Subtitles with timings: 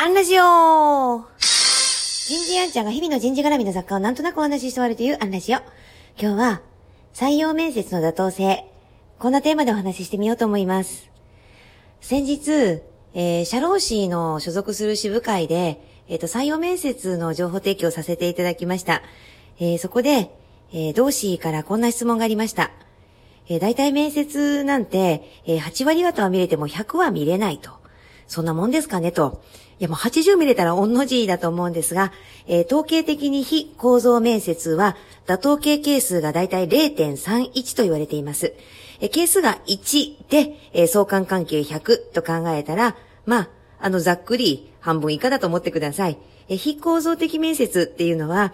[0.00, 5.58] アンラジオ人事アンちゃんが日々の人事絡みの雑貨をなんとなくお話しして終わるというアンラジオ。
[6.16, 6.62] 今日は、
[7.12, 8.64] 採用面接の妥当性。
[9.18, 11.10] こんなテーマでお話ししてみようと思います。
[12.00, 12.80] 先日、
[13.12, 19.02] えー、社労士の所属する支部会で、えっ、と、採用面接の情報提供させていただきました。
[19.58, 20.30] えーそこで、
[20.72, 22.70] えー同志からこんな質問がありました。
[23.48, 27.77] えー大体面接なんて、えー8割方は見れても100は見れないと。
[28.28, 29.42] そんなもんですかねと。
[29.80, 32.12] いやもう80見れたら御の字だと思うんですが、
[32.46, 38.54] えー統計的に非構造面接は妥当形係数がだいたい0.31と言われています。
[39.00, 43.48] えー係数が1で、えー相関関係100と考えたら、まあ、
[43.80, 46.18] あのざっくり半分以下だと思ってください。
[46.48, 48.52] えー非構造的面接っていうのは、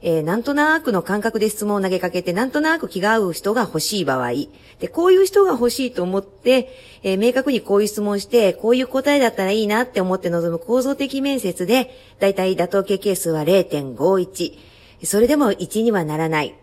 [0.00, 4.32] えーなんとなくの感覚で質問を投げかけて、なんとなく気が合う人が欲しい場合。
[4.78, 6.70] で、こういう人が欲しいと思って、
[7.02, 11.90] えー明確にこういう質問して、こういう答えだったらいいなって思って臨む構造的面接で、
[12.20, 14.58] だいたい妥当形係数は0.51。
[15.04, 16.54] それでも1にはならない。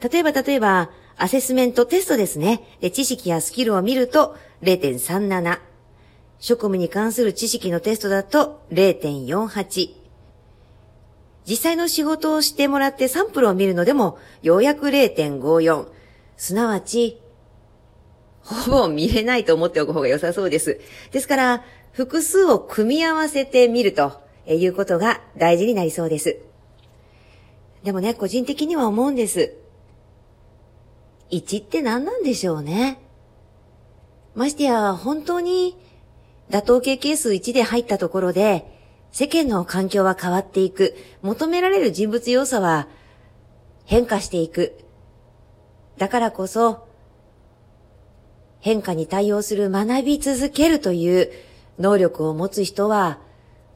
[0.00, 2.60] 例えば、例えば、アセスメントテストですね。
[2.80, 5.58] で知識やスキルを見ると0.37。
[6.38, 9.95] 職務に関する知識のテストだと0.48。
[11.48, 15.86] 実際の仕事をしてもらってサンプルを見るのでも、ようやく0.54。
[16.36, 17.20] すなわち、
[18.42, 20.80] ほぼ見れないと思っておく方が良さそうです。
[21.12, 26.38] ですから、複数を組み合わせてみるということが大事になりそうです。
[27.84, 29.54] でもね、個人的には思うんです。
[31.30, 33.00] 1って何なんでしょうね。
[34.34, 35.76] ましてや、本当に
[36.50, 38.75] 妥当形係数1で入ったところで、
[39.12, 40.94] 世間の環境は変わっていく。
[41.22, 42.88] 求められる人物要素は
[43.84, 44.78] 変化していく。
[45.98, 46.86] だからこそ、
[48.60, 51.30] 変化に対応する学び続けるという
[51.78, 53.18] 能力を持つ人は、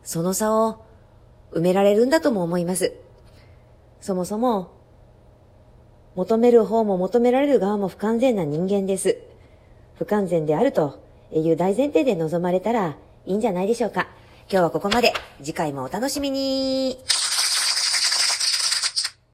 [0.03, 0.85] その差を
[1.53, 2.95] 埋められるんだとも思います。
[4.01, 4.73] そもそも、
[6.17, 9.19] 求める方も求められる側も不完全な人間です。
[9.97, 10.99] 不完全であると
[11.33, 12.97] いう大前提で臨まれたら
[13.27, 14.09] いいんじゃないでしょうか。
[14.53, 15.13] 今日はここまで。
[15.39, 16.99] 次回もお楽しみに。